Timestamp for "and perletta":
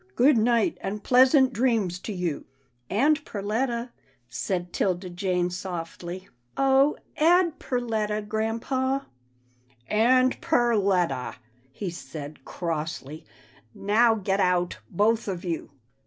2.89-3.91, 9.87-11.35